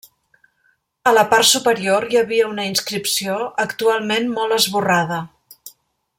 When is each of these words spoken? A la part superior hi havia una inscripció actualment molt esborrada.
A 1.11 1.11
la 1.17 1.25
part 1.33 1.47
superior 1.49 2.07
hi 2.15 2.19
havia 2.21 2.47
una 2.55 2.65
inscripció 2.71 3.37
actualment 3.67 4.35
molt 4.39 4.57
esborrada. 4.59 5.21